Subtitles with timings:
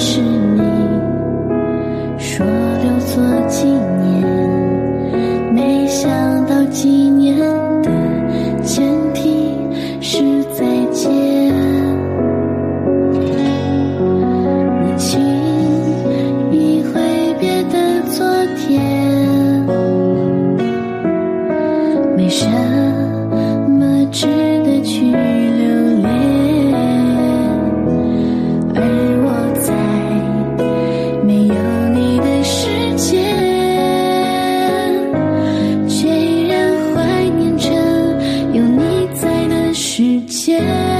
[0.00, 0.39] 是。
[40.00, 40.99] 时间。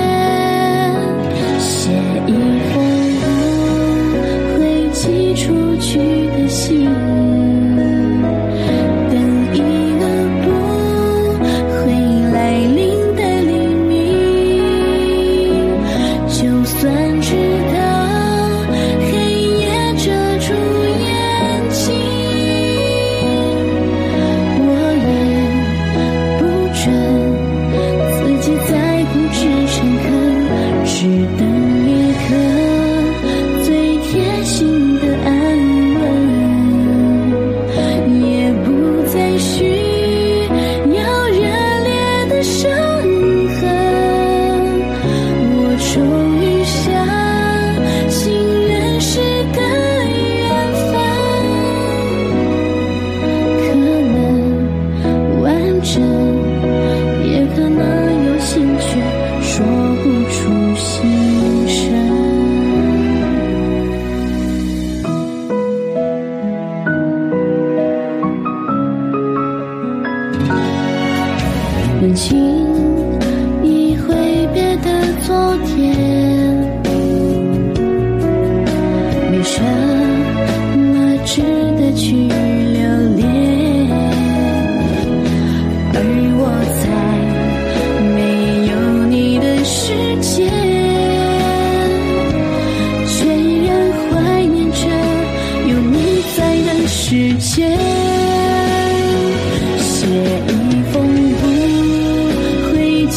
[72.01, 72.39] 感情
[73.63, 74.15] 已挥
[74.55, 74.89] 别的
[75.27, 75.95] 昨天，
[79.31, 79.61] 没什
[80.79, 81.43] 么值
[81.77, 82.81] 得去留
[83.17, 83.29] 恋，
[85.93, 86.01] 而
[86.41, 86.43] 我
[86.81, 86.89] 在
[88.17, 88.19] 没
[88.73, 88.73] 有
[89.05, 90.49] 你的世界，
[93.07, 93.19] 全
[93.67, 93.77] 然
[94.09, 94.89] 怀念着
[95.69, 98.00] 有你在的世界。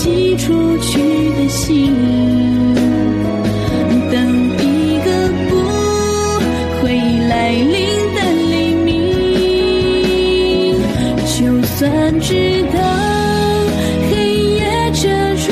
[0.03, 0.99] 寄出去
[1.37, 1.95] 的信
[4.11, 4.19] 等
[4.59, 5.09] 一个
[5.49, 5.51] 不
[6.81, 6.83] 会
[7.29, 7.73] 来临
[8.13, 8.17] 的
[8.51, 8.53] 黎
[8.83, 8.91] 明。
[11.23, 12.77] 就算知道
[14.11, 14.11] 黑
[14.57, 14.61] 夜
[14.91, 15.47] 遮住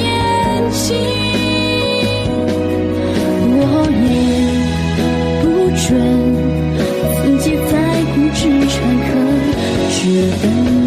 [0.00, 0.06] 眼
[0.70, 0.84] 睛
[3.58, 3.60] 我
[4.06, 4.08] 也
[5.42, 5.44] 不
[5.82, 5.84] 准
[7.24, 7.74] 自己再
[8.14, 9.10] 固执诚恳
[9.90, 9.98] 只
[10.40, 10.85] 等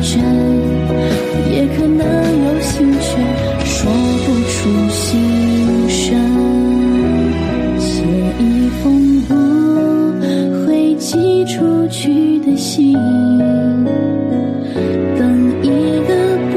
[0.00, 0.20] 真
[1.50, 2.06] 也可能
[2.44, 3.06] 有心却
[3.64, 3.90] 说
[4.24, 5.98] 不出心声。
[7.78, 8.02] 写
[8.38, 9.34] 一封不
[10.66, 12.92] 会寄出去的信
[15.18, 15.68] 等一
[16.06, 16.14] 个
[16.52, 16.54] 不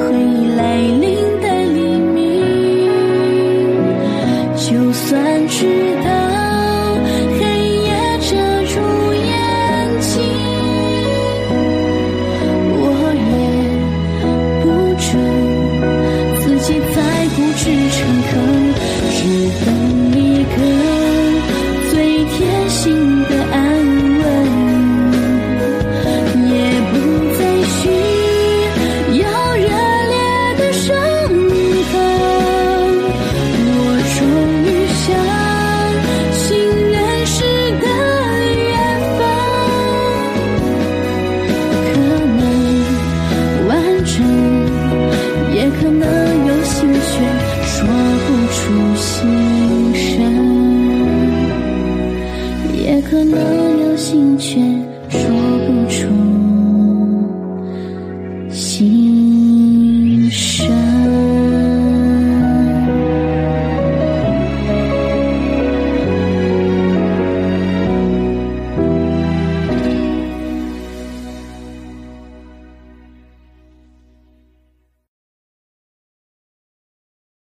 [0.00, 0.12] 会
[0.56, 1.04] 来临
[1.40, 2.16] 的黎明
[4.56, 5.27] 就算